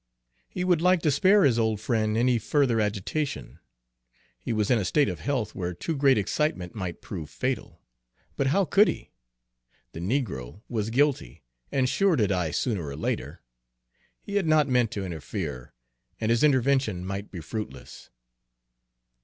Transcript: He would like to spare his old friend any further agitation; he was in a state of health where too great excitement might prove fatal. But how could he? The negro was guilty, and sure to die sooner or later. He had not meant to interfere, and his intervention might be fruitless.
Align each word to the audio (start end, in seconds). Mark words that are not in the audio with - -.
He 0.49 0.63
would 0.63 0.81
like 0.81 1.03
to 1.03 1.11
spare 1.11 1.43
his 1.43 1.59
old 1.59 1.79
friend 1.79 2.17
any 2.17 2.39
further 2.39 2.81
agitation; 2.81 3.59
he 4.39 4.51
was 4.51 4.71
in 4.71 4.79
a 4.79 4.83
state 4.83 5.07
of 5.07 5.19
health 5.19 5.53
where 5.53 5.75
too 5.75 5.95
great 5.95 6.17
excitement 6.17 6.73
might 6.73 7.01
prove 7.03 7.29
fatal. 7.29 7.83
But 8.35 8.47
how 8.47 8.65
could 8.65 8.87
he? 8.87 9.11
The 9.91 9.99
negro 9.99 10.63
was 10.67 10.89
guilty, 10.89 11.43
and 11.71 11.87
sure 11.87 12.15
to 12.15 12.25
die 12.25 12.49
sooner 12.49 12.83
or 12.87 12.95
later. 12.95 13.41
He 14.23 14.37
had 14.37 14.47
not 14.47 14.67
meant 14.67 14.89
to 14.93 15.05
interfere, 15.05 15.71
and 16.19 16.31
his 16.31 16.43
intervention 16.43 17.05
might 17.05 17.29
be 17.29 17.39
fruitless. 17.39 18.09